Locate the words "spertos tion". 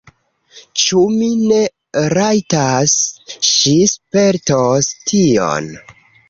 3.93-5.71